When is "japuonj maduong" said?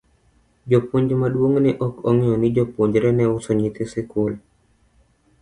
0.69-1.59